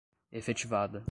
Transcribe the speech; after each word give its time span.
efetivada 0.33 0.99